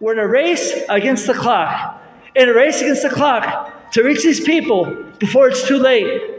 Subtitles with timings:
[0.00, 2.00] We're in a race against the clock.
[2.36, 4.84] In a race against the clock to reach these people
[5.18, 6.34] before it's too late.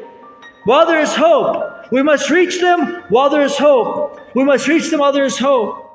[0.63, 4.17] While there is hope, we must reach them while there is hope.
[4.33, 5.93] We must reach them while there is hope.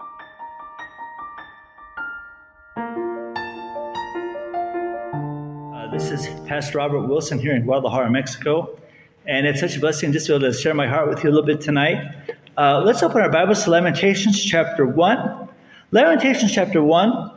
[5.74, 8.78] Uh, this is Pastor Robert Wilson here in Guadalajara, Mexico.
[9.24, 11.30] And it's such a blessing just to be able to share my heart with you
[11.30, 12.14] a little bit tonight.
[12.58, 15.48] Uh, let's open our Bibles to Lamentations chapter 1.
[15.92, 17.33] Lamentations chapter 1.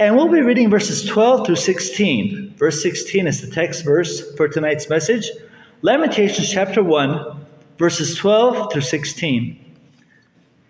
[0.00, 2.54] And we'll be reading verses 12 through 16.
[2.56, 5.30] Verse 16 is the text verse for tonight's message.
[5.82, 7.46] Lamentations chapter 1,
[7.76, 9.62] verses 12 through 16.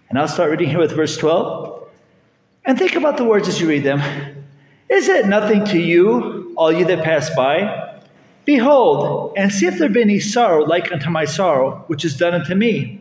[0.09, 1.89] And I'll start reading here with verse 12.
[2.65, 4.01] And think about the words as you read them.
[4.89, 8.01] Is it nothing to you, all you that pass by?
[8.45, 12.35] Behold, and see if there be any sorrow like unto my sorrow, which is done
[12.35, 13.01] unto me.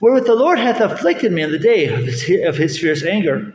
[0.00, 3.52] Wherewith the Lord hath afflicted me in the day of his, of his fierce anger.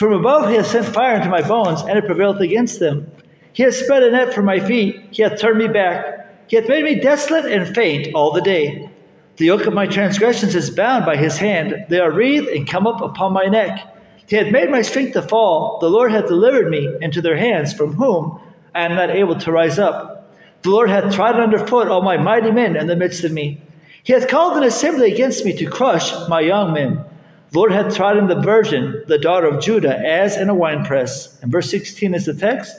[0.00, 3.12] From above he hath sent fire into my bones, and it prevailed against them.
[3.52, 6.70] He hath spread a net for my feet, he hath turned me back, he hath
[6.70, 8.88] made me desolate and faint all the day.
[9.36, 12.86] The yoke of my transgressions is bound by his hand, they are wreathed and come
[12.86, 13.94] up upon my neck.
[14.24, 17.74] He hath made my strength to fall, the Lord hath delivered me into their hands,
[17.74, 18.40] from whom
[18.74, 20.34] I am not able to rise up.
[20.62, 23.60] The Lord hath trodden under foot all my mighty men in the midst of me.
[24.02, 27.04] He hath called an assembly against me to crush my young men.
[27.52, 31.40] Lord hath trodden the virgin, the daughter of Judah, as in a winepress.
[31.42, 32.76] And verse 16 is the text.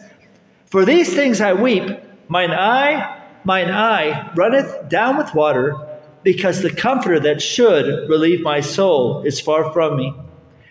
[0.68, 1.84] For these things I weep,
[2.30, 5.76] mine eye, mine eye runneth down with water,
[6.24, 10.14] because the comforter that should relieve my soul is far from me.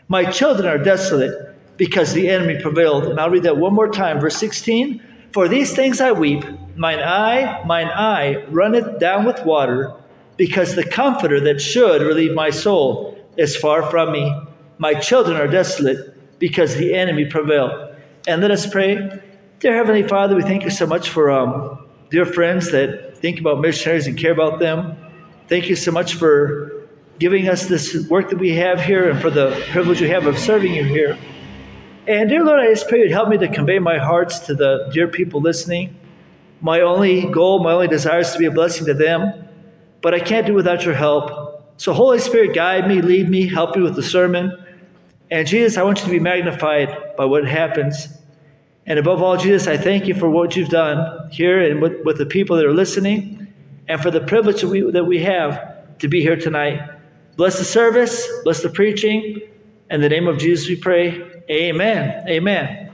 [0.08, 3.04] My children are desolate, because the enemy prevailed.
[3.04, 4.20] And I'll read that one more time.
[4.20, 5.02] Verse 16.
[5.32, 9.94] For these things I weep, mine eye, mine eye runneth down with water,
[10.38, 14.34] because the comforter that should relieve my soul is far from me.
[14.78, 17.94] My children are desolate, because the enemy prevail.
[18.26, 19.20] And let us pray.
[19.60, 23.60] Dear Heavenly Father, we thank you so much for um, dear friends that think about
[23.60, 24.96] missionaries and care about them.
[25.48, 26.88] Thank you so much for
[27.18, 30.38] giving us this work that we have here and for the privilege we have of
[30.38, 31.18] serving you here.
[32.06, 34.88] And dear Lord, I just pray you'd help me to convey my hearts to the
[34.92, 35.94] dear people listening.
[36.62, 39.46] My only goal, my only desire is to be a blessing to them,
[40.00, 41.49] but I can't do without your help.
[41.80, 44.52] So, Holy Spirit, guide me, lead me, help me with the sermon.
[45.30, 48.06] And Jesus, I want you to be magnified by what happens.
[48.84, 52.18] And above all, Jesus, I thank you for what you've done here and with, with
[52.18, 53.50] the people that are listening
[53.88, 56.82] and for the privilege that we, that we have to be here tonight.
[57.36, 59.40] Bless the service, bless the preaching.
[59.90, 61.42] In the name of Jesus, we pray.
[61.48, 62.28] Amen.
[62.28, 62.92] Amen.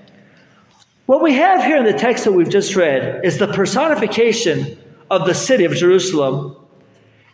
[1.07, 4.79] What we have here in the text that we've just read is the personification
[5.11, 6.57] of the city of Jerusalem.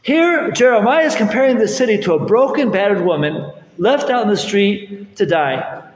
[0.03, 4.37] Here, Jeremiah is comparing the city to a broken, battered woman left out in the
[4.37, 5.89] street to die.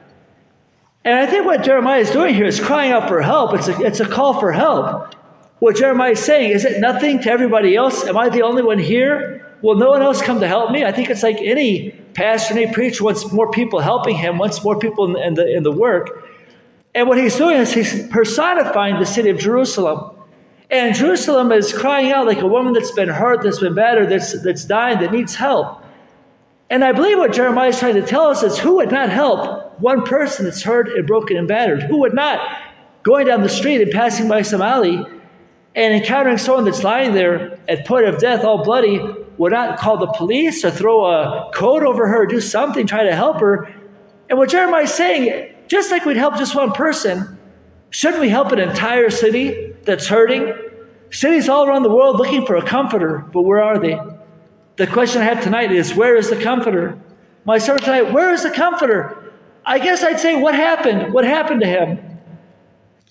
[1.04, 3.54] And I think what Jeremiah is doing here is crying out for help.
[3.54, 5.14] It's a, it's a call for help.
[5.58, 8.04] What Jeremiah is saying, is it nothing to everybody else?
[8.04, 9.56] Am I the only one here?
[9.62, 10.84] Will no one else come to help me?
[10.84, 14.78] I think it's like any pastor, any preacher wants more people helping him, wants more
[14.78, 16.28] people in, in, the, in the work.
[16.94, 20.15] And what he's doing is he's personifying the city of Jerusalem.
[20.70, 24.42] And Jerusalem is crying out like a woman that's been hurt, that's been battered, that's,
[24.42, 25.82] that's dying, that needs help.
[26.68, 29.80] And I believe what Jeremiah is trying to tell us is who would not help
[29.80, 31.84] one person that's hurt and broken and battered?
[31.84, 32.40] Who would not,
[33.04, 35.06] going down the street and passing by some alley
[35.76, 38.98] and encountering someone that's lying there at point of death, all bloody,
[39.38, 43.14] would not call the police or throw a coat over her, do something, try to
[43.14, 43.72] help her.
[44.28, 47.38] And what Jeremiah is saying, just like we'd help just one person,
[47.90, 50.52] shouldn't we help an entire city that's hurting?
[51.10, 53.98] Cities all around the world looking for a comforter, but where are they?
[54.76, 56.98] The question I have tonight is where is the comforter?
[57.44, 59.32] My sermon tonight, where is the comforter?
[59.64, 61.14] I guess I'd say, what happened?
[61.14, 61.98] What happened to him?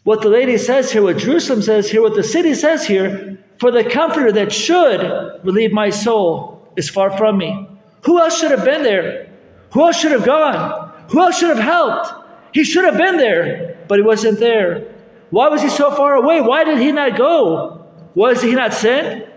[0.04, 3.72] What the lady says here, what Jerusalem says here, what the city says here, for
[3.72, 5.02] the comforter that should
[5.44, 7.68] relieve my soul is far from me.
[8.04, 9.32] Who else should have been there?
[9.74, 10.92] Who else should have gone?
[11.10, 12.10] Who else should have helped?
[12.54, 14.95] He should have been there, but he wasn't there.
[15.36, 16.40] Why was he so far away?
[16.40, 17.86] Why did he not go?
[18.16, 19.28] Was he not sent?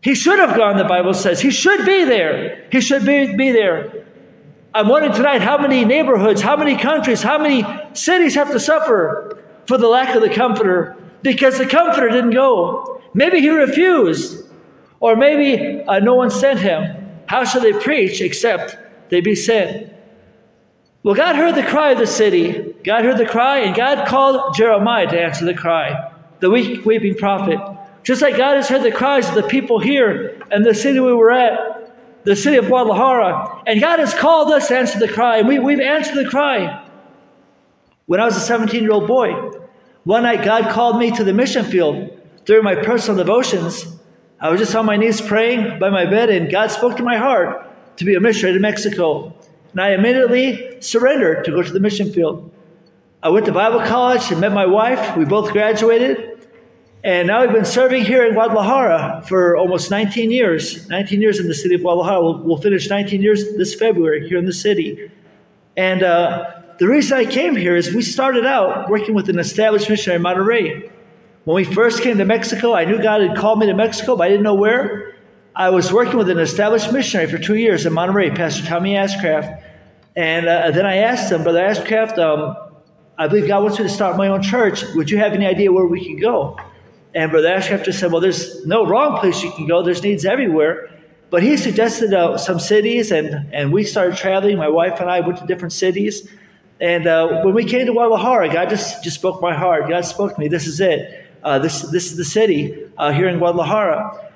[0.00, 1.40] He should have gone, the Bible says.
[1.40, 2.66] He should be there.
[2.72, 4.04] He should be, be there.
[4.74, 9.40] I'm wondering tonight how many neighborhoods, how many countries, how many cities have to suffer
[9.68, 13.00] for the lack of the Comforter because the Comforter didn't go.
[13.14, 14.44] Maybe he refused,
[14.98, 17.10] or maybe uh, no one sent him.
[17.26, 18.76] How shall they preach except
[19.08, 19.92] they be sent?
[21.04, 22.71] Well, God heard the cry of the city.
[22.84, 27.14] God heard the cry, and God called Jeremiah to answer the cry, the weak, weeping
[27.14, 27.58] prophet.
[28.02, 31.12] Just like God has heard the cries of the people here and the city we
[31.12, 35.38] were at, the city of Guadalajara, and God has called us to answer the cry,
[35.38, 36.84] and we, we've answered the cry.
[38.06, 39.32] When I was a 17 year old boy,
[40.04, 43.86] one night God called me to the mission field during my personal devotions.
[44.40, 47.16] I was just on my knees praying by my bed, and God spoke to my
[47.16, 47.68] heart
[47.98, 49.34] to be a missionary to Mexico.
[49.70, 52.50] And I immediately surrendered to go to the mission field.
[53.24, 55.16] I went to Bible college and met my wife.
[55.16, 56.48] We both graduated.
[57.04, 60.88] And now we've been serving here in Guadalajara for almost 19 years.
[60.88, 62.20] 19 years in the city of Guadalajara.
[62.20, 65.08] We'll, we'll finish 19 years this February here in the city.
[65.76, 69.88] And uh, the reason I came here is we started out working with an established
[69.88, 70.90] missionary in Monterrey.
[71.44, 74.24] When we first came to Mexico, I knew God had called me to Mexico, but
[74.24, 75.14] I didn't know where.
[75.54, 79.62] I was working with an established missionary for two years in Monterrey, Pastor Tommy Ashcraft.
[80.16, 82.71] And uh, then I asked him, Brother Ashcraft, um,
[83.22, 84.82] I believe God wants me to start my own church.
[84.96, 86.58] Would you have any idea where we can go?
[87.14, 90.24] And Brother Ashcraft just said, Well, there's no wrong place you can go, there's needs
[90.24, 90.90] everywhere.
[91.30, 94.58] But he suggested uh, some cities, and, and we started traveling.
[94.58, 96.28] My wife and I went to different cities.
[96.80, 99.88] And uh, when we came to Guadalajara, God just, just spoke my heart.
[99.88, 100.48] God spoke to me.
[100.48, 101.24] This is it.
[101.44, 104.31] Uh, this, this is the city uh, here in Guadalajara.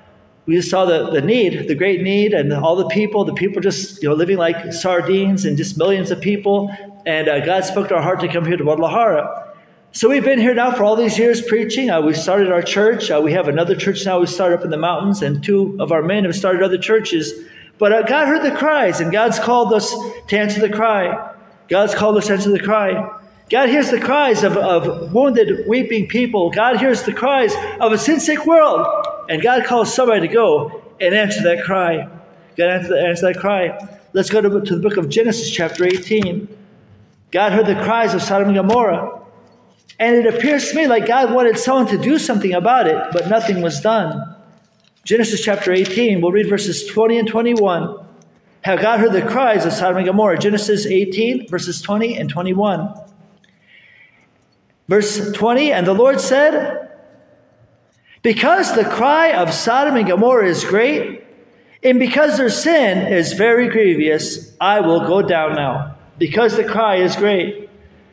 [0.47, 3.61] We just saw the, the need, the great need, and all the people, the people
[3.61, 6.73] just you know living like sardines and just millions of people.
[7.05, 9.53] And uh, God spoke to our heart to come here to Guadalajara.
[9.91, 11.89] So we've been here now for all these years preaching.
[11.89, 13.11] Uh, we started our church.
[13.11, 15.91] Uh, we have another church now we started up in the mountains, and two of
[15.91, 17.33] our men have started other churches.
[17.77, 19.93] But uh, God heard the cries, and God's called us
[20.27, 21.33] to answer the cry.
[21.67, 23.19] God's called us to answer the cry.
[23.49, 26.51] God hears the cries of, of wounded, weeping people.
[26.51, 29.16] God hears the cries of a sin sick world.
[29.29, 32.07] And God calls somebody to go and answer that cry.
[32.57, 33.99] God answer, answer that cry.
[34.13, 36.47] Let's go to, to the book of Genesis, chapter 18.
[37.31, 39.21] God heard the cries of Sodom and Gomorrah.
[39.99, 43.27] And it appears to me like God wanted someone to do something about it, but
[43.29, 44.35] nothing was done.
[45.03, 48.05] Genesis chapter 18, we'll read verses 20 and 21.
[48.61, 50.37] Have God heard the cries of Sodom and Gomorrah?
[50.37, 52.93] Genesis 18, verses 20 and 21.
[54.87, 56.86] Verse 20, and the Lord said,
[58.21, 61.23] Because the cry of Sodom and Gomorrah is great,
[61.83, 65.95] and because their sin is very grievous, I will go down now.
[66.17, 67.69] Because the cry is great.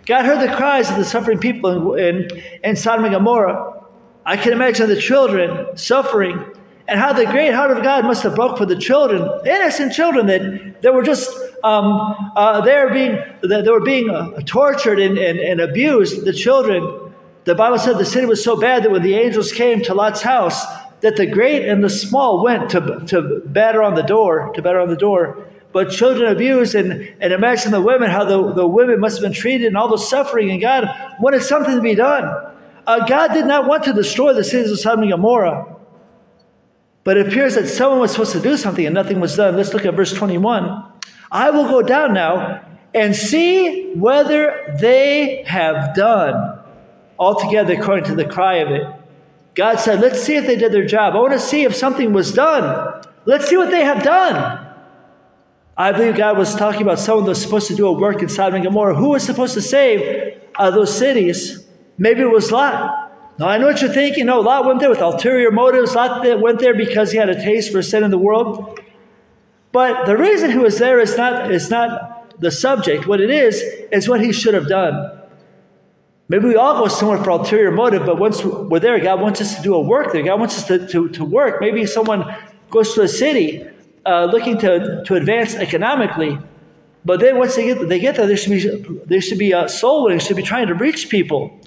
[0.06, 3.82] God heard the cries of the suffering people in, in, in Sodom and Gomorrah.
[4.26, 6.44] I can imagine the children suffering
[6.86, 10.26] and how the great heart of God must have broke for the children, innocent children
[10.26, 11.30] that, that were just
[11.62, 16.24] um, uh, there being that, they were being uh, tortured and, and, and abused.
[16.26, 17.03] The children,
[17.44, 20.22] the Bible said the city was so bad that when the angels came to Lot's
[20.22, 20.64] house,
[21.00, 24.80] that the great and the small went to, to batter on the door, to batter
[24.80, 29.00] on the door but children abused and, and imagine the women, how the, the women
[29.00, 30.52] must have been treated and all the suffering.
[30.52, 30.88] And God
[31.18, 32.24] wanted something to be done.
[32.86, 35.74] Uh, God did not want to destroy the cities of Sodom and Gomorrah.
[37.02, 39.56] But it appears that someone was supposed to do something and nothing was done.
[39.56, 40.92] Let's look at verse 21.
[41.32, 42.64] I will go down now
[42.94, 46.60] and see whether they have done
[47.18, 48.86] altogether according to the cry of it.
[49.54, 51.14] God said, Let's see if they did their job.
[51.14, 53.02] I want to see if something was done.
[53.24, 54.60] Let's see what they have done.
[55.76, 58.28] I believe God was talking about someone that was supposed to do a work in
[58.28, 58.94] Sodom and Gomorrah.
[58.94, 61.66] Who was supposed to save uh, those cities?
[61.98, 63.00] Maybe it was Lot.
[63.38, 64.26] Now, I know what you're thinking.
[64.26, 65.94] No, Lot went there with ulterior motives.
[65.94, 68.78] Lot went there because he had a taste for sin in the world.
[69.72, 73.08] But the reason he was there is not, is not the subject.
[73.08, 75.20] What it is, is what he should have done.
[76.28, 79.56] Maybe we all go somewhere for ulterior motive, but once we're there, God wants us
[79.56, 80.22] to do a work there.
[80.22, 81.60] God wants us to, to, to work.
[81.60, 82.34] Maybe someone
[82.70, 83.66] goes to a city
[84.06, 86.38] uh, looking to, to advance economically.
[87.04, 89.68] But then once they get, they get there, there should be, there should be a
[89.68, 91.60] soul winning, should be trying to reach people.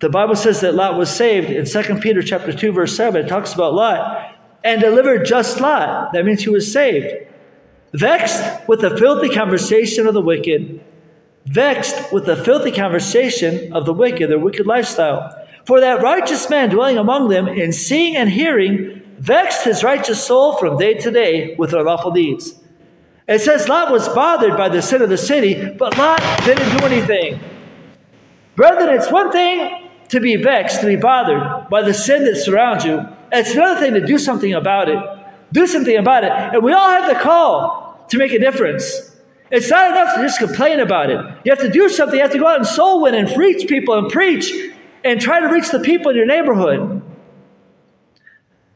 [0.00, 3.24] The Bible says that Lot was saved in 2 Peter chapter 2, verse 7.
[3.24, 6.12] It talks about Lot and delivered just Lot.
[6.12, 7.26] That means he was saved.
[7.94, 10.84] Vexed with the filthy conversation of the wicked.
[11.46, 15.38] Vexed with the filthy conversation of the wicked, their wicked lifestyle.
[15.64, 20.56] For that righteous man dwelling among them in seeing and hearing vexed his righteous soul
[20.56, 22.54] from day to day with unlawful deeds.
[23.28, 26.84] It says Lot was bothered by the sin of the city, but Lot didn't do
[26.84, 27.40] anything.
[28.56, 32.84] Brethren, it's one thing to be vexed, to be bothered by the sin that surrounds
[32.84, 33.00] you.
[33.30, 34.98] It's another thing to do something about it.
[35.52, 36.32] Do something about it.
[36.32, 39.11] And we all have the call to make a difference.
[39.52, 41.20] It's not enough to just complain about it.
[41.44, 42.16] You have to do something.
[42.16, 44.50] You have to go out and soul win and reach people and preach
[45.04, 47.02] and try to reach the people in your neighborhood.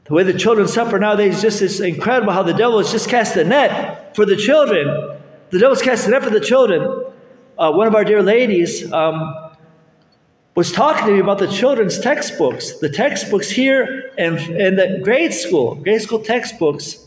[0.04, 3.08] The way the children suffer nowadays is just is incredible how the devil has just
[3.08, 5.18] cast a net for the children.
[5.48, 7.06] The devil's cast a net for the children.
[7.58, 9.34] Uh, one of our dear ladies um,
[10.54, 12.78] was talking to me about the children's textbooks.
[12.80, 17.05] The textbooks here and in the grade school, grade school textbooks,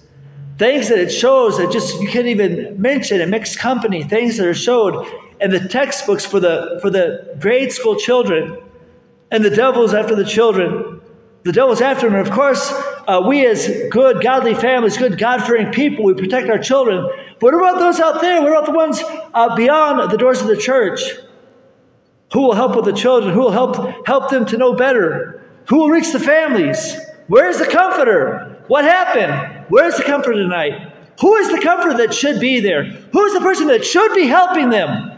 [0.59, 4.45] things that it shows that just you can't even mention in mixed company, things that
[4.45, 5.07] are showed.
[5.41, 8.61] and the textbooks for the, for the grade school children.
[9.31, 10.99] And the devil's after the children.
[11.43, 12.19] The devil's after them.
[12.19, 12.73] And of course,
[13.07, 17.09] uh, we as good, godly families, good, God fearing people, we protect our children.
[17.39, 18.41] But what about those out there?
[18.41, 19.01] What about the ones
[19.33, 21.01] uh, beyond the doors of the church?
[22.33, 23.33] Who will help with the children?
[23.33, 25.41] Who will help, help them to know better?
[25.69, 26.97] Who will reach the families?
[27.27, 28.61] Where's the comforter?
[28.67, 29.58] What happened?
[29.69, 30.93] Where's the comfort tonight?
[31.21, 32.83] Who is the comfort that should be there?
[32.83, 35.11] Who is the person that should be helping them?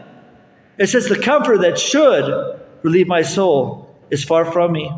[0.77, 4.91] It says, The comfort that should relieve my soul is far from me.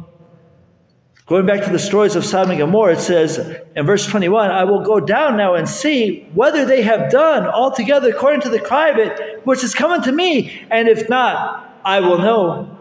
[1.25, 3.39] Going back to the stories of Sodom and Gomorrah, it says
[3.75, 8.10] in verse 21 I will go down now and see whether they have done altogether
[8.10, 12.77] according to the it which is coming to me, and if not, I will know.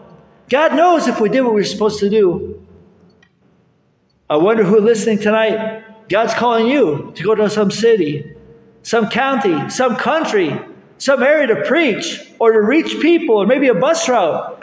[0.49, 2.65] God knows if we did what we are supposed to do.
[4.29, 8.35] I wonder who listening tonight, God's calling you to go to some city,
[8.83, 10.59] some county, some country,
[10.97, 14.61] some area to preach or to reach people, or maybe a bus route.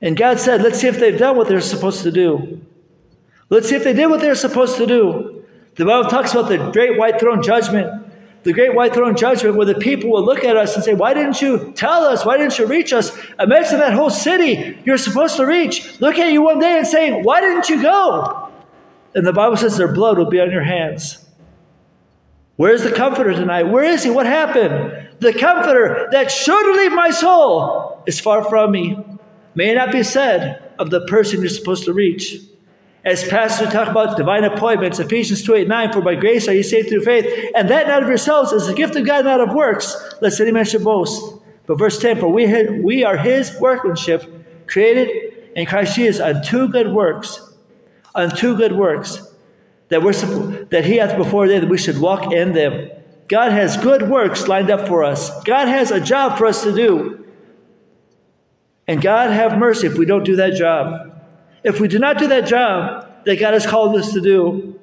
[0.00, 2.60] And God said, let's see if they've done what they're supposed to do.
[3.48, 5.44] Let's see if they did what they're supposed to do.
[5.76, 8.02] The Bible talks about the great white throne judgment.
[8.44, 11.14] The great white throne judgment where the people will look at us and say, Why
[11.14, 12.26] didn't you tell us?
[12.26, 13.16] Why didn't you reach us?
[13.40, 15.98] Imagine that whole city you're supposed to reach.
[16.00, 18.43] Look at you one day and saying, Why didn't you go?
[19.14, 21.24] And the Bible says their blood will be on your hands.
[22.56, 23.64] Where's the comforter tonight?
[23.64, 24.10] Where is he?
[24.10, 25.08] What happened?
[25.20, 28.98] The comforter that should relieve my soul is far from me
[29.54, 32.36] may not be said of the person you're supposed to reach.
[33.04, 36.62] As pastors talk about divine appointments, Ephesians 2 8 9, for by grace are you
[36.62, 39.52] saved through faith, and that not of yourselves is a gift of God, not of
[39.52, 41.34] works, lest any man should boast.
[41.66, 42.46] But verse 10, for we,
[42.80, 47.53] we are his workmanship, created in Christ Jesus unto good works,
[48.14, 49.26] unto good works,
[49.88, 50.12] that, we're,
[50.66, 52.90] that he hath before that we should walk in them.
[53.28, 55.42] God has good works lined up for us.
[55.44, 57.26] God has a job for us to do.
[58.86, 61.12] And God have mercy if we don't do that job.
[61.62, 64.78] If we do not do that job that God has called us to do,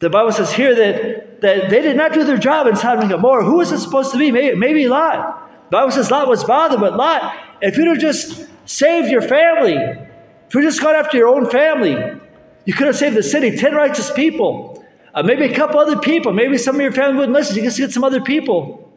[0.00, 3.10] the Bible says here that, that they did not do their job in Sodom and
[3.10, 3.44] Gomorrah.
[3.44, 4.32] Who was it supposed to be?
[4.32, 5.70] Maybe, maybe Lot.
[5.70, 9.74] The Bible says Lot was bothered, but Lot, if you'd have just saved your family,
[9.74, 12.20] if you'd just gone after your own family,
[12.68, 14.84] you could have saved the city, 10 righteous people.
[15.14, 16.34] Uh, maybe a couple other people.
[16.34, 17.56] Maybe some of your family wouldn't listen.
[17.56, 18.92] You just get some other people.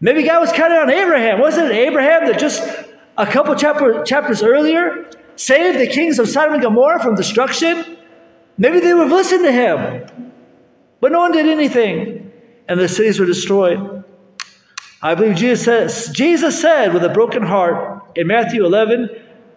[0.00, 1.40] Maybe God was counting on Abraham.
[1.40, 2.62] Wasn't it Abraham that just
[3.18, 7.98] a couple chapter, chapters earlier, saved the kings of Sodom and Gomorrah from destruction,
[8.56, 10.32] maybe they would have listened to him.
[11.00, 12.30] But no one did anything,
[12.68, 14.04] and the cities were destroyed.
[15.02, 19.10] I believe Jesus, says, Jesus said with a broken heart in Matthew 11,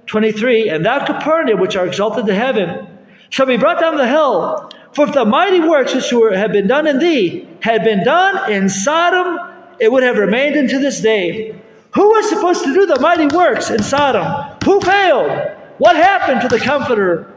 [0.08, 2.90] 23, And thou, Capernaum, which are exalted to heaven,
[3.34, 4.70] shall be brought down to hell.
[4.92, 8.52] For if the mighty works which were, have been done in thee had been done
[8.52, 9.40] in Sodom,
[9.80, 11.60] it would have remained unto this day.
[11.96, 14.56] Who was supposed to do the mighty works in Sodom?
[14.64, 15.32] Who failed?
[15.80, 17.34] What happened to the Comforter?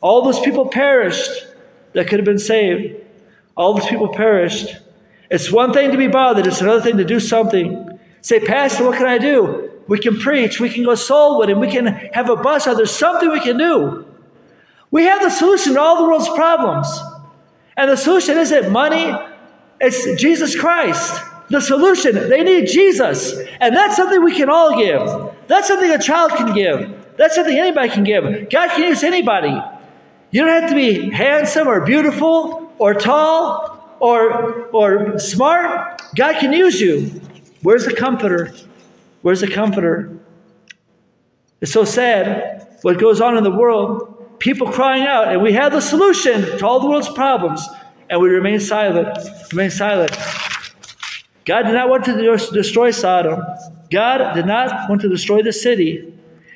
[0.00, 1.46] All those people perished
[1.92, 3.00] that could have been saved.
[3.56, 4.78] All those people perished.
[5.30, 8.00] It's one thing to be bothered, it's another thing to do something.
[8.20, 9.70] Say, Pastor, what can I do?
[9.86, 12.76] We can preach, we can go soul winning, we can have a bus out.
[12.76, 14.09] There's something we can do.
[14.90, 16.88] We have the solution to all the world's problems.
[17.76, 19.12] And the solution isn't money,
[19.80, 22.14] it's Jesus Christ the solution.
[22.14, 23.36] They need Jesus.
[23.60, 25.36] And that's something we can all give.
[25.48, 27.16] That's something a child can give.
[27.16, 28.48] That's something anybody can give.
[28.48, 29.60] God can use anybody.
[30.30, 36.00] You don't have to be handsome or beautiful or tall or, or smart.
[36.14, 37.20] God can use you.
[37.62, 38.54] Where's the comforter?
[39.22, 40.16] Where's the comforter?
[41.60, 44.09] It's so sad what goes on in the world.
[44.40, 47.66] People crying out, and we have the solution to all the world's problems,
[48.08, 49.16] and we remain silent.
[49.52, 50.10] Remain silent.
[51.44, 53.42] God did not want to destroy Sodom.
[53.90, 56.12] God did not want to destroy the city.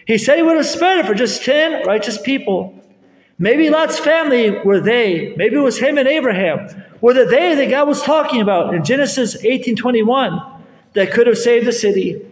[0.06, 2.80] He said he would have spared it for just 10 righteous people.
[3.38, 5.34] Maybe Lot's family were they.
[5.36, 6.68] Maybe it was him and Abraham.
[7.00, 10.40] Were the they that God was talking about in Genesis 18:21
[10.92, 12.22] that could have saved the city.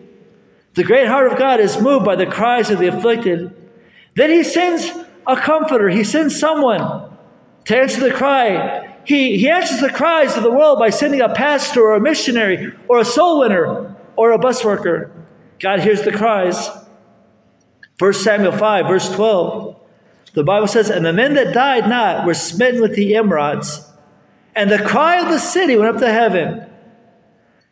[0.75, 3.53] The great heart of God is moved by the cries of the afflicted.
[4.15, 4.91] Then he sends
[5.27, 5.89] a comforter.
[5.89, 7.11] He sends someone
[7.65, 11.35] to answer the cry he, he answers the cries of the world by sending a
[11.35, 15.11] pastor or a missionary or a soul winner or a bus worker.
[15.59, 16.69] God hears the cries.
[17.99, 19.81] 1 Samuel 5, verse 12.
[20.35, 23.89] The Bible says, And the men that died not were smitten with the emerods,
[24.55, 26.67] and the cry of the city went up to heaven.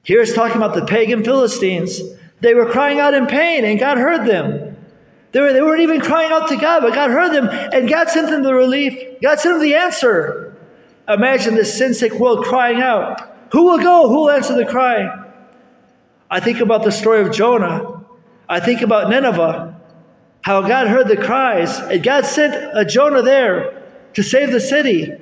[0.02, 2.00] Here it's talking about the pagan Philistines.
[2.40, 4.69] They were crying out in pain, and God heard them.
[5.32, 8.08] They, were, they weren't even crying out to God, but God heard them, and God
[8.08, 9.20] sent them the relief.
[9.22, 10.56] God sent them the answer.
[11.08, 13.20] Imagine this sin sick world crying out.
[13.52, 14.08] Who will go?
[14.08, 15.28] Who will answer the cry?
[16.30, 18.04] I think about the story of Jonah.
[18.48, 19.80] I think about Nineveh,
[20.42, 23.84] how God heard the cries, and God sent a Jonah there
[24.14, 25.12] to save the city.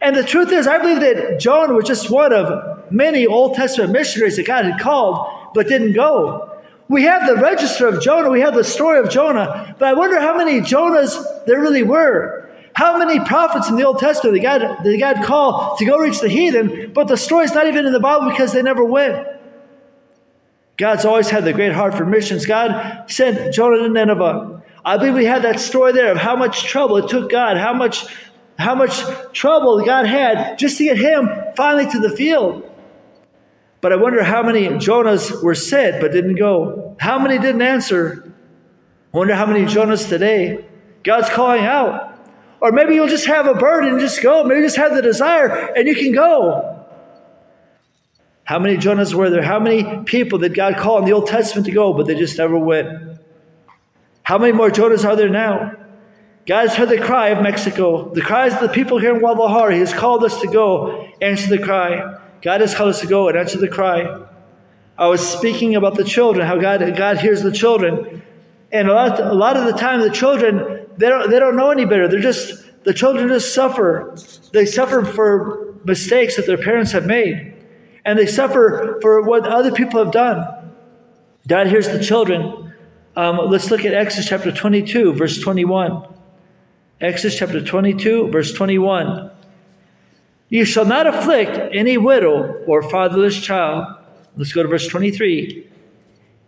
[0.00, 3.92] And the truth is, I believe that Jonah was just one of many Old Testament
[3.92, 6.55] missionaries that God had called but didn't go.
[6.88, 10.20] We have the register of Jonah, we have the story of Jonah, but I wonder
[10.20, 12.48] how many Jonahs there really were.
[12.74, 16.20] How many prophets in the Old Testament that God, that God called to go reach
[16.20, 19.26] the heathen, but the story's not even in the Bible because they never went.
[20.76, 22.44] God's always had the great heart for missions.
[22.44, 24.62] God sent Jonah to Nineveh.
[24.84, 27.72] I believe we have that story there of how much trouble it took God, how
[27.72, 28.04] much,
[28.58, 29.00] how much
[29.32, 32.70] trouble God had just to get him finally to the field.
[33.80, 36.96] But I wonder how many Jonahs were sent but didn't go.
[36.98, 38.32] How many didn't answer?
[39.12, 40.64] I wonder how many Jonahs today
[41.02, 42.18] God's calling out.
[42.60, 44.44] Or maybe you'll just have a burden and just go.
[44.44, 46.84] Maybe just have the desire and you can go.
[48.44, 49.42] How many Jonahs were there?
[49.42, 52.38] How many people did God call in the Old Testament to go, but they just
[52.38, 52.88] never went?
[54.22, 55.72] How many more Jonahs are there now?
[56.46, 59.74] God has heard the cry of Mexico, the cries of the people here in Guadalajara.
[59.74, 62.18] He has called us to go, answer the cry.
[62.46, 64.24] God has called us to go and answer the cry.
[64.96, 68.22] I was speaking about the children, how God, God hears the children.
[68.70, 71.72] And a lot, a lot of the time, the children, they don't, they don't know
[71.72, 72.06] any better.
[72.06, 74.16] They're just, the children just suffer.
[74.52, 77.52] They suffer for mistakes that their parents have made
[78.04, 80.70] and they suffer for what other people have done.
[81.48, 82.72] God hears the children.
[83.16, 86.14] Um, let's look at Exodus chapter 22, verse 21.
[87.00, 89.32] Exodus chapter 22, verse 21.
[90.48, 93.96] You shall not afflict any widow or fatherless child.
[94.36, 95.66] Let's go to verse 23.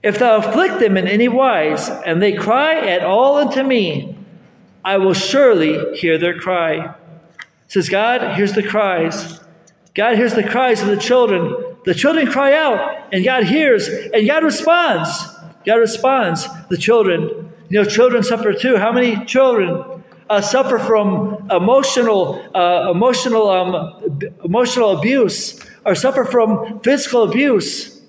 [0.03, 4.17] If thou afflict them in any wise, and they cry at all unto me,
[4.85, 6.95] I will surely hear their cry.
[7.67, 9.41] says God, hears the cries.
[9.95, 11.77] God hears the cries of the children.
[11.85, 15.11] The children cry out, and God hears, and God responds.
[15.67, 16.47] God responds.
[16.69, 18.77] The children, you know, children suffer too.
[18.77, 19.98] How many children
[20.29, 28.01] uh, suffer from emotional, uh, emotional, um, emotional abuse, or suffer from physical abuse?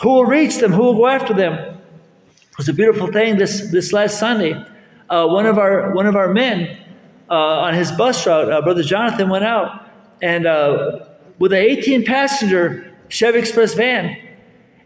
[0.00, 0.72] Who will reach them?
[0.72, 1.54] Who will go after them?
[1.54, 4.54] It was a beautiful thing this this last Sunday.
[5.08, 6.78] Uh, one of our one of our men
[7.30, 9.84] uh, on his bus route, uh, Brother Jonathan, went out
[10.22, 11.06] and uh,
[11.38, 14.16] with an 18 passenger Chevy Express van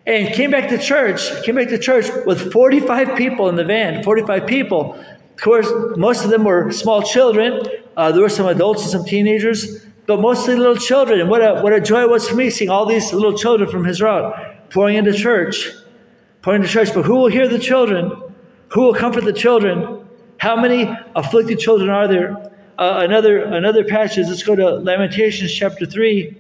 [0.07, 4.03] and came back to church, came back to church with 45 people in the van,
[4.03, 4.99] 45 people.
[5.39, 7.63] Of course, most of them were small children.
[7.97, 11.21] Uh, there were some adults and some teenagers, but mostly little children.
[11.21, 13.71] And what a, what a joy it was for me seeing all these little children
[13.71, 15.71] from route pouring into church,
[16.43, 16.93] pouring into church.
[16.93, 18.11] But who will hear the children?
[18.71, 20.09] Who will comfort the children?
[20.39, 22.37] How many afflicted children are there?
[22.77, 24.27] Uh, another another passage.
[24.27, 26.37] Let's go to Lamentations chapter three.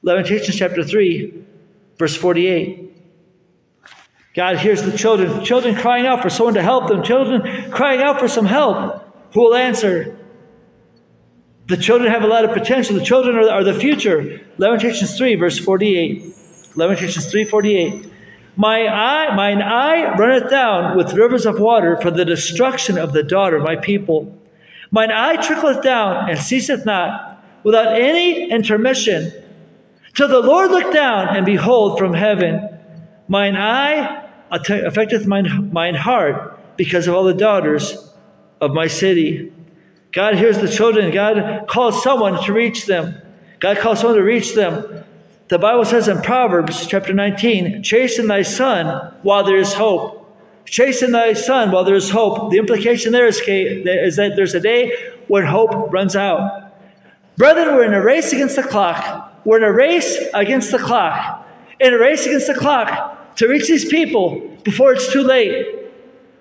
[0.00, 1.44] Lamentations chapter three,
[1.98, 2.85] verse forty-eight.
[4.36, 8.20] God hears the children, children crying out for someone to help them, children crying out
[8.20, 9.02] for some help.
[9.32, 10.14] Who will answer?
[11.68, 12.96] The children have a lot of potential.
[12.96, 14.42] The children are, are the future.
[14.58, 16.36] Lamentations 3, verse 48.
[16.76, 18.12] Lamentations 3, 48.
[18.56, 23.22] My eye, mine eye runneth down with rivers of water for the destruction of the
[23.22, 24.38] daughter of my people.
[24.90, 29.32] Mine eye trickleth down and ceaseth not, without any intermission,
[30.14, 32.68] till the Lord look down and behold from heaven.
[33.28, 34.24] Mine eye
[34.56, 38.12] affecteth mine, mine heart because of all the daughters
[38.60, 39.52] of my city.
[40.12, 41.12] God hears the children.
[41.12, 43.20] God calls someone to reach them.
[43.60, 45.04] God calls someone to reach them.
[45.48, 50.22] The Bible says in Proverbs chapter 19, chasten thy son while there is hope.
[50.64, 52.50] Chasten thy son while there is hope.
[52.50, 54.92] The implication there is, is that there's a day
[55.28, 56.72] when hope runs out.
[57.36, 59.44] Brethren, we're in a race against the clock.
[59.44, 61.46] We're in a race against the clock.
[61.78, 65.66] In a race against the clock to reach these people before it's too late.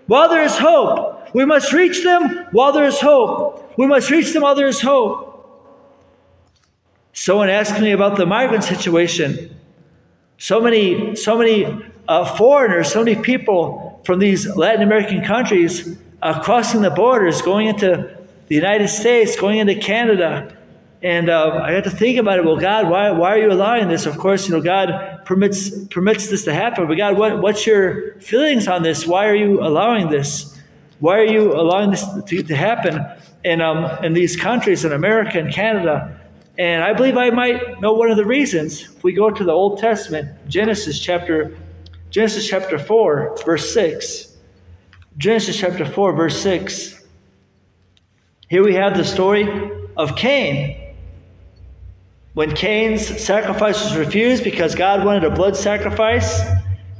[0.07, 3.77] While there is hope, we must reach them while there is hope.
[3.77, 5.33] We must reach them while there is hope.
[7.13, 9.57] Someone asked me about the migrant situation.
[10.37, 11.65] So many, so many
[12.07, 17.67] uh, foreigners, so many people from these Latin American countries uh, crossing the borders, going
[17.67, 20.55] into the United States, going into Canada.
[21.01, 22.45] And uh, I had to think about it.
[22.45, 24.05] Well, God, why, why are you allowing this?
[24.05, 26.87] Of course, you know, God permits permits this to happen.
[26.87, 29.05] But God, what, what's your feelings on this?
[29.05, 30.57] Why are you allowing this?
[30.99, 33.05] Why are you allowing this to, to happen
[33.43, 36.21] in um, in these countries in America and Canada?
[36.57, 38.83] And I believe I might know one of the reasons.
[38.83, 41.57] If we go to the Old Testament, Genesis chapter
[42.11, 44.37] Genesis chapter 4, verse 6.
[45.17, 47.03] Genesis chapter 4, verse 6.
[48.47, 50.84] Here we have the story of Cain.
[52.35, 56.41] When Cain's sacrifice was refused because God wanted a blood sacrifice,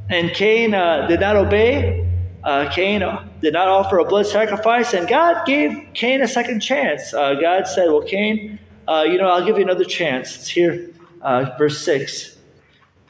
[0.10, 2.08] And Cain uh, did not obey.
[2.44, 3.04] Uh, Cain
[3.42, 7.14] did not offer a blood sacrifice, and God gave Cain a second chance.
[7.14, 10.36] Uh, God said, Well, Cain, uh, you know, I'll give you another chance.
[10.36, 12.38] It's here, uh, verse 6.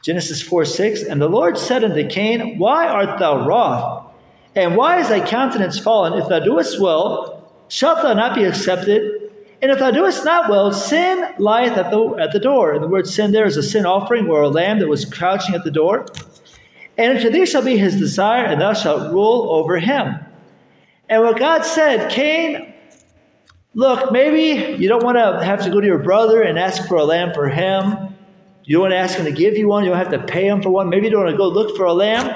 [0.02, 1.02] Genesis 4 6.
[1.02, 4.10] And the Lord said unto Cain, Why art thou wroth?
[4.56, 6.14] And why is thy countenance fallen?
[6.14, 9.25] If thou doest well, shalt thou not be accepted?
[9.62, 12.72] And if thou doest not well, sin lieth at the, at the door.
[12.72, 15.54] And the word sin there is a sin offering or a lamb that was crouching
[15.54, 16.06] at the door.
[16.98, 20.16] And unto thee shall be his desire, and thou shalt rule over him.
[21.08, 22.74] And what God said, Cain,
[23.74, 26.96] look, maybe you don't want to have to go to your brother and ask for
[26.96, 28.14] a lamb for him.
[28.64, 29.84] You don't want to ask him to give you one.
[29.84, 30.88] You don't have to pay him for one.
[30.88, 32.34] Maybe you don't want to go look for a lamb.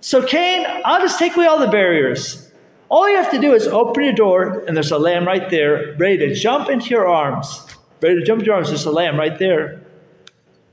[0.00, 2.51] So, Cain, I'll just take away all the barriers.
[2.92, 5.96] All you have to do is open your door, and there's a lamb right there,
[5.96, 7.66] ready to jump into your arms.
[8.02, 8.68] Ready to jump into your arms.
[8.68, 9.80] There's a lamb right there.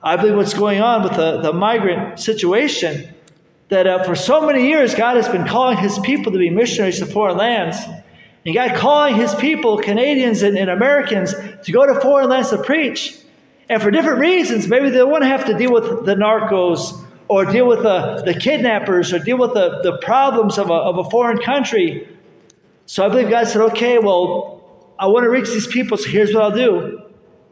[0.03, 3.15] I believe what's going on with the, the migrant situation
[3.69, 6.99] that uh, for so many years, God has been calling his people to be missionaries
[6.99, 7.77] to foreign lands.
[8.45, 12.61] And God calling his people, Canadians and, and Americans, to go to foreign lands to
[12.61, 13.17] preach.
[13.69, 17.45] And for different reasons, maybe they want to have to deal with the narcos or
[17.45, 21.09] deal with the, the kidnappers or deal with the, the problems of a, of a
[21.09, 22.09] foreign country.
[22.87, 26.33] So I believe God said, okay, well, I want to reach these people, so here's
[26.33, 27.03] what I'll do.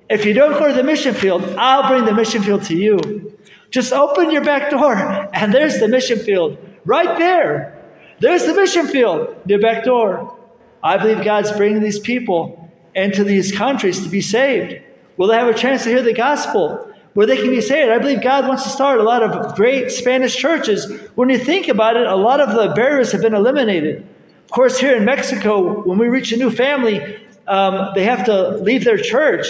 [0.09, 3.37] If you don't go to the mission field, I'll bring the mission field to you.
[3.69, 4.95] Just open your back door,
[5.33, 7.73] and there's the mission field right there.
[8.19, 10.39] There's the mission field, your back door.
[10.81, 14.81] I believe God's bringing these people into these countries to be saved.
[15.17, 16.91] Will they have a chance to hear the gospel?
[17.17, 17.91] Where they can be saved.
[17.91, 21.01] I believe God wants to start a lot of great Spanish churches.
[21.15, 24.07] When you think about it, a lot of the barriers have been eliminated.
[24.45, 28.49] Of course, here in Mexico, when we reach a new family, um, they have to
[28.57, 29.47] leave their church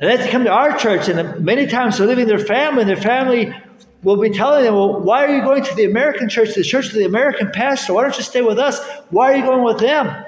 [0.00, 2.80] and they have to come to our church, and many times they're leaving their family,
[2.80, 3.54] and their family
[4.02, 6.88] will be telling them, Well, why are you going to the American church, the church
[6.88, 7.94] of the American pastor?
[7.94, 8.84] Why don't you stay with us?
[9.10, 10.24] Why are you going with them?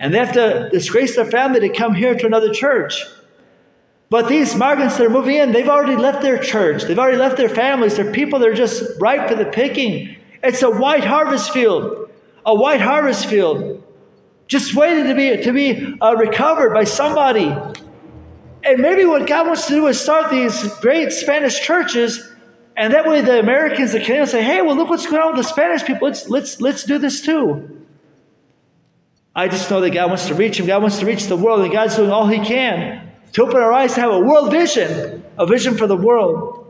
[0.00, 3.06] And they have to disgrace their family to come here to another church.
[4.10, 6.84] But these migrants that are moving in, they've already left their church.
[6.84, 7.96] They've already left their families.
[7.96, 10.16] They're people that are just ripe for the picking.
[10.42, 12.10] It's a white harvest field,
[12.44, 13.82] a white harvest field,
[14.46, 17.54] just waiting to be, to be uh, recovered by somebody.
[18.62, 22.30] And maybe what God wants to do is start these great Spanish churches,
[22.76, 25.44] and that way the Americans, the Canadians say, hey, well, look what's going on with
[25.44, 26.08] the Spanish people.
[26.08, 27.86] Let's, let's, let's do this too.
[29.34, 30.66] I just know that God wants to reach them.
[30.66, 33.03] God wants to reach the world, and God's doing all He can
[33.34, 36.66] to open our eyes to have a world vision, a vision for the world,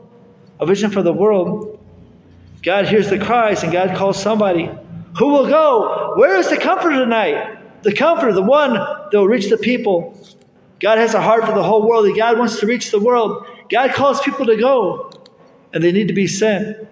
[0.58, 1.78] a vision for the world.
[2.62, 4.70] God hears the cries, and God calls somebody.
[5.18, 6.14] Who will go?
[6.16, 7.58] Where is the comforter tonight?
[7.82, 10.18] The comforter, the one that will reach the people.
[10.80, 13.46] God has a heart for the whole world, God wants to reach the world.
[13.70, 15.10] God calls people to go,
[15.74, 16.88] and they need to be sent.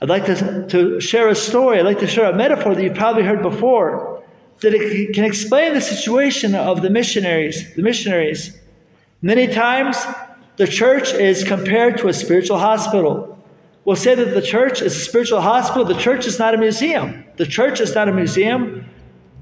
[0.00, 1.78] I'd like to, to share a story.
[1.78, 4.15] I'd like to share a metaphor that you've probably heard before
[4.60, 7.74] that it can explain the situation of the missionaries.
[7.74, 8.56] The missionaries.
[9.22, 9.96] Many times,
[10.56, 13.38] the church is compared to a spiritual hospital.
[13.84, 15.84] We'll say that the church is a spiritual hospital.
[15.84, 17.24] The church is not a museum.
[17.36, 18.86] The church is not a museum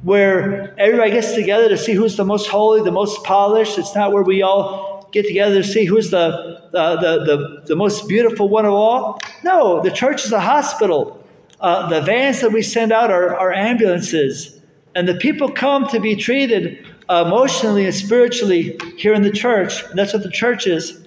[0.02, 3.78] where everybody gets together to see who's the most holy, the most polished.
[3.78, 7.76] It's not where we all get together to see who's the, the, the, the, the
[7.76, 9.18] most beautiful one of all.
[9.44, 11.24] No, the church is a hospital.
[11.60, 14.53] Uh, the vans that we send out are, are ambulances.
[14.94, 19.82] And the people come to be treated uh, emotionally and spiritually here in the church.
[19.84, 21.04] And that's what the church is.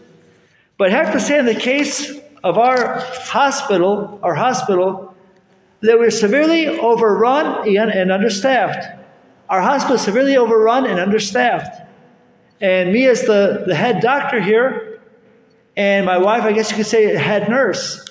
[0.77, 5.15] But I have to say, in the case of our hospital, our hospital,
[5.81, 8.85] they were severely overrun and understaffed.
[9.49, 11.81] Our hospital is severely overrun and understaffed.
[12.59, 14.99] And me, as the, the head doctor here,
[15.75, 18.03] and my wife, I guess you could say, head nurse,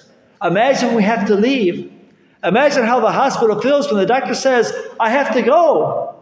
[0.42, 1.92] imagine we have to leave.
[2.44, 6.14] Imagine how the hospital feels when the doctor says, I have to go.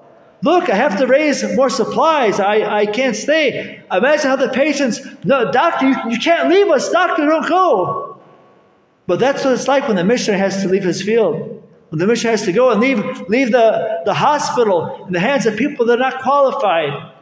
[0.42, 2.38] Look, I have to raise more supplies.
[2.38, 3.82] I, I can't stay.
[3.90, 6.90] Imagine how the patients, no, doctor, you, you can't leave us.
[6.90, 8.20] Doctor, don't go.
[9.06, 11.62] But that's what it's like when the missionary has to leave his field.
[11.90, 12.98] When the missionary has to go and leave,
[13.28, 17.12] leave the, the hospital in the hands of people that are not qualified.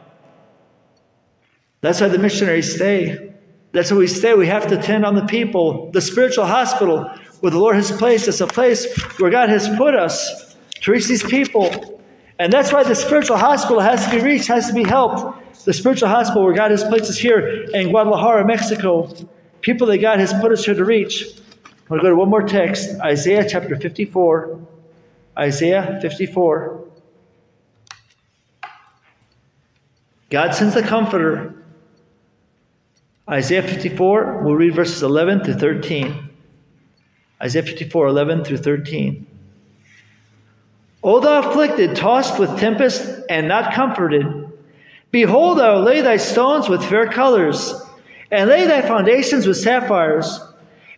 [1.81, 3.33] That's why the missionaries stay.
[3.71, 4.33] That's why we stay.
[4.33, 5.91] We have to tend on the people.
[5.91, 7.09] The spiritual hospital
[7.43, 8.87] where the Lord has placed us, a place
[9.19, 12.01] where God has put us to reach these people.
[12.39, 15.65] And that's why the spiritual hospital has to be reached, has to be helped.
[15.65, 19.13] The spiritual hospital where God has placed us here in Guadalajara, Mexico.
[19.59, 21.37] People that God has put us here to reach.
[21.65, 24.65] I'm going to go to one more text Isaiah chapter 54.
[25.37, 26.79] Isaiah 54.
[30.29, 31.55] God sends the Comforter.
[33.29, 36.29] Isaiah 54, we'll read verses 11 to 13.
[37.43, 39.27] Isaiah 54, 11 through 13.
[41.03, 44.49] O thou afflicted, tossed with tempest, and not comforted,
[45.11, 47.73] behold, I will lay thy stones with fair colors,
[48.31, 50.39] and lay thy foundations with sapphires.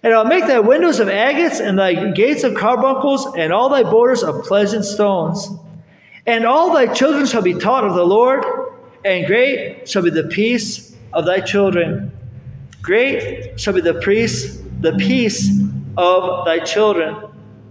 [0.03, 3.81] And I'll make thy windows of agates, and thy gates of carbuncles, and all thy
[3.81, 5.49] borders of pleasant stones.
[6.27, 8.45] And all thy children shall be taught of the Lord,
[9.03, 12.11] and great shall be the peace of thy children.
[12.83, 15.49] Great shall be the peace, the peace
[15.97, 17.15] of thy children.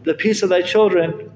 [0.02, 1.30] The peace of thy children.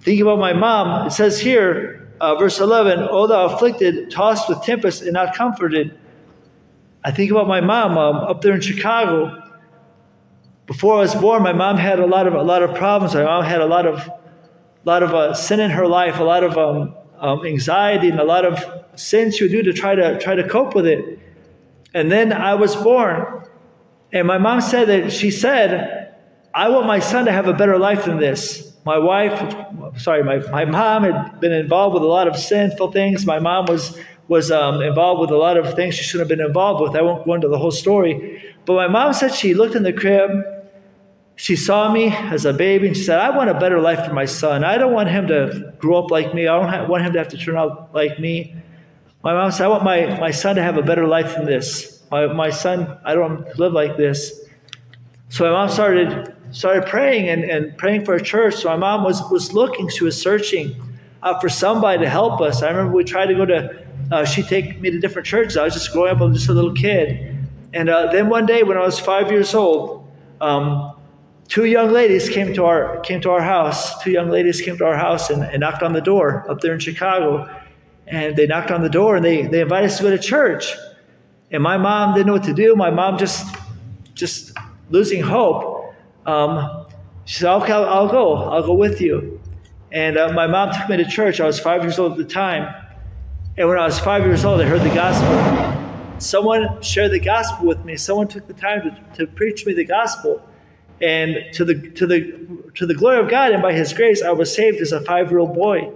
[0.00, 4.62] Thinking about my mom, it says here, uh, verse 11, O thou afflicted, tossed with
[4.62, 5.98] tempest, and not comforted.
[7.02, 9.42] I think about my mom um, up there in Chicago.
[10.66, 13.14] Before I was born, my mom had a lot of a lot of problems.
[13.14, 14.08] My mom had a lot of
[14.84, 18.24] lot of uh, sin in her life, a lot of um, um, anxiety, and a
[18.24, 18.62] lot of
[18.98, 21.18] sins she would do to try to try to cope with it.
[21.94, 23.44] And then I was born,
[24.12, 26.14] and my mom said that she said,
[26.52, 29.54] "I want my son to have a better life than this." my wife,
[29.98, 33.26] sorry, my, my mom had been involved with a lot of sinful things.
[33.26, 36.46] My mom was was um, involved with a lot of things she shouldn't have been
[36.46, 36.94] involved with.
[36.94, 38.54] I won't go into the whole story.
[38.64, 40.30] But my mom said she looked in the crib,
[41.34, 44.12] she saw me as a baby, and she said, I want a better life for
[44.12, 44.62] my son.
[44.62, 46.46] I don't want him to grow up like me.
[46.46, 48.54] I don't want him to have to turn out like me.
[49.24, 51.99] My mom said, I want my, my son to have a better life than this.
[52.10, 54.40] My, my son, I don't live like this.
[55.28, 58.56] So my mom started started praying and, and praying for a church.
[58.56, 60.74] So my mom was, was looking, she was searching
[61.22, 62.62] uh, for somebody to help us.
[62.62, 65.56] I remember we tried to go to, uh, she'd take me to different churches.
[65.56, 67.36] I was just growing up, I was just a little kid.
[67.72, 70.08] And uh, then one day when I was five years old,
[70.40, 70.96] um,
[71.46, 74.02] two young ladies came to our came to our house.
[74.02, 76.72] Two young ladies came to our house and, and knocked on the door up there
[76.72, 77.48] in Chicago.
[78.08, 80.74] And they knocked on the door and they, they invited us to go to church.
[81.50, 82.76] And my mom didn't know what to do.
[82.76, 83.54] My mom just
[84.14, 84.52] just
[84.90, 85.80] losing hope
[86.26, 86.86] um,
[87.24, 88.34] she said, okay, I'll, I'll, go.
[88.34, 89.40] I'll go with you.
[89.92, 91.40] And uh, my mom took me to church.
[91.40, 92.74] I was five years old at the time.
[93.56, 96.20] And when I was five years old, I heard the gospel.
[96.20, 97.96] Someone shared the gospel with me.
[97.96, 100.42] Someone took the time to, to preach me the gospel.
[101.00, 104.30] And to the, to, the, to the glory of God and by His grace, I
[104.30, 105.92] was saved as a five year old boy.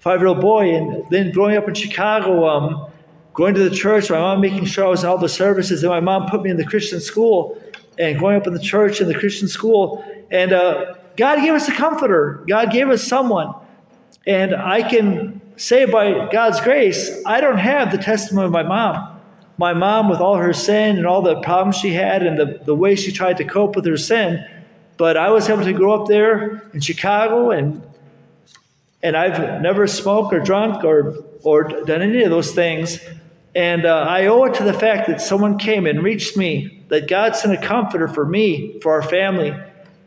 [0.00, 0.74] Five year old boy.
[0.74, 2.90] And then growing up in Chicago, um,
[3.38, 5.84] going to the church, my mom making sure I was in all the services.
[5.84, 7.62] And my mom put me in the Christian school
[7.96, 10.04] and growing up in the church and the Christian school.
[10.28, 12.44] And uh, God gave us a comforter.
[12.48, 13.54] God gave us someone.
[14.26, 19.20] And I can say by God's grace, I don't have the testimony of my mom.
[19.56, 22.74] My mom, with all her sin and all the problems she had and the, the
[22.74, 24.44] way she tried to cope with her sin,
[24.96, 27.82] but I was able to grow up there in Chicago and
[29.00, 32.98] and I've never smoked or drunk or or done any of those things.
[33.58, 37.08] And uh, I owe it to the fact that someone came and reached me, that
[37.08, 39.52] God sent a comforter for me, for our family.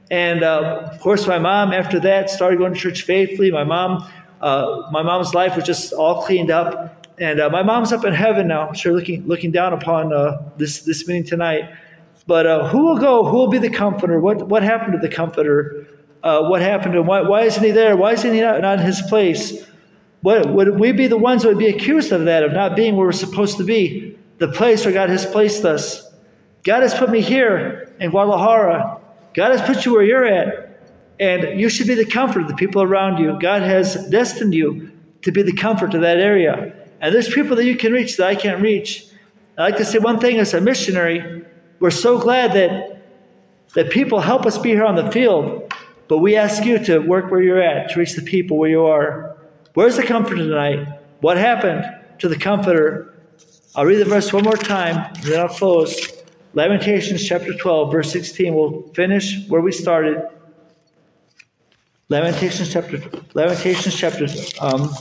[0.09, 3.51] And uh, of course, my mom, after that, started going to church faithfully.
[3.51, 4.09] My mom,
[4.39, 7.05] uh, my mom's life was just all cleaned up.
[7.19, 10.83] And uh, my mom's up in heaven now, sure, looking, looking down upon uh, this,
[10.83, 11.69] this meeting tonight.
[12.27, 13.25] But uh, who will go?
[13.25, 14.21] Who will be the comforter?
[14.21, 15.87] What, what happened to the comforter?
[16.23, 17.05] what happened to him?
[17.05, 17.97] Why, why isn't he there?
[17.97, 19.67] Why isn't he not, not in his place?
[20.21, 22.95] What, would we be the ones that would be accused of that, of not being
[22.95, 26.07] where we're supposed to be, the place where God has placed us?
[26.63, 28.99] God has put me here in Guadalajara.
[29.33, 30.79] God has put you where you're at.
[31.19, 33.37] And you should be the comfort of the people around you.
[33.39, 34.91] God has destined you
[35.23, 36.75] to be the comfort of that area.
[36.99, 39.05] And there's people that you can reach that I can't reach.
[39.57, 41.43] I like to say one thing as a missionary,
[41.79, 43.03] we're so glad that,
[43.73, 45.73] that people help us be here on the field,
[46.07, 48.85] but we ask you to work where you're at, to reach the people where you
[48.85, 49.30] are.
[49.73, 50.99] Where's the comforter tonight?
[51.21, 51.85] What happened
[52.19, 53.13] to the comforter?
[53.75, 55.97] I'll read the verse one more time, then I'll close.
[56.53, 58.53] Lamentations chapter 12, verse 16.
[58.53, 60.27] We'll finish where we started.
[62.09, 63.01] Lamentations chapter
[63.33, 64.27] Lamentations chapter
[64.59, 64.93] um,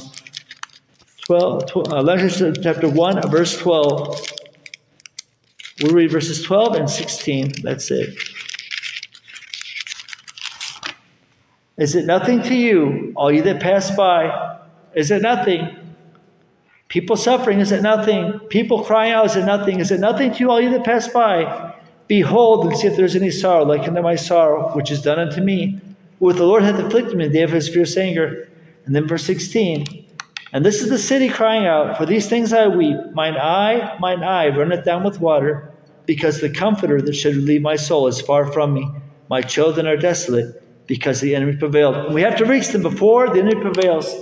[1.27, 4.21] 12, 12 uh, Lamentations chapter 1, verse 12.
[5.83, 7.55] We'll read verses 12 and 16.
[7.65, 8.17] That's it.
[11.81, 14.59] Is it nothing to you, all you that pass by?
[14.95, 15.77] Is it nothing?
[16.89, 18.39] People suffering, is it nothing?
[18.51, 19.81] People crying out, is it nothing?
[19.81, 21.75] Is it nothing to you, all you that pass by?
[22.07, 25.41] Behold and see if there's any sorrow, like unto my sorrow, which is done unto
[25.41, 25.81] me.
[26.19, 28.51] With the Lord hath afflicted me in the day of his fierce anger.
[28.85, 30.07] And then verse 16.
[30.53, 32.97] And this is the city crying out, For these things I weep.
[33.15, 35.73] Mine eye, mine eye runneth down with water,
[36.05, 38.91] because the comforter that should relieve my soul is far from me.
[39.31, 41.95] My children are desolate, because the enemy prevailed.
[41.95, 44.13] And we have to reach them before the enemy prevails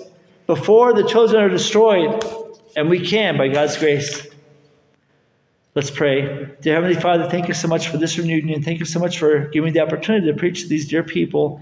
[0.47, 2.23] before the children are destroyed,
[2.77, 4.27] and we can by God's grace.
[5.75, 6.47] Let's pray.
[6.61, 8.63] Dear Heavenly Father, thank you so much for this reunion.
[8.63, 11.59] Thank you so much for giving me the opportunity to preach to these dear people.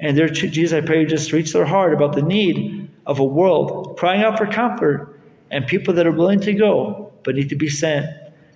[0.00, 3.24] And dear Jesus, I pray you just reach their heart about the need of a
[3.24, 7.56] world crying out for comfort and people that are willing to go but need to
[7.56, 8.06] be sent.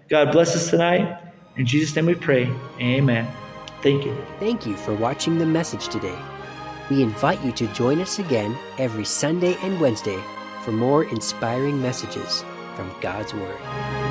[0.09, 1.23] God bless us tonight.
[1.57, 2.51] In Jesus' name we pray.
[2.81, 3.27] Amen.
[3.83, 4.17] Thank you.
[4.39, 6.19] Thank you for watching the message today.
[6.91, 10.21] We invite you to join us again every Sunday and Wednesday
[10.65, 14.10] for more inspiring messages from God's Word.